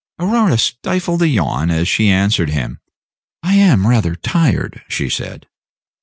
[0.17, 2.79] Aurora stifled a yawn as she answered him.
[3.43, 5.45] "I am rather tired," she said.